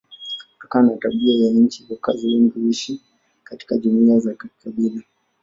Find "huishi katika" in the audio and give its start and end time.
2.59-3.77